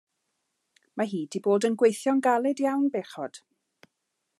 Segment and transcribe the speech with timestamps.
[1.01, 3.43] Mae hi 'di bod yn gweithio'n galed iawn bechod.